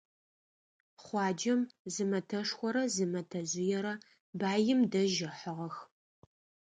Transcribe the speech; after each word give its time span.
Хъуаджэм 1.03 1.61
зы 1.93 2.03
мэтэшхорэ 2.09 2.83
зы 2.93 3.05
мэтэжъыерэ 3.11 3.93
баим 4.39 4.79
дэжь 4.91 5.19
ыхьыгъэх. 5.29 5.75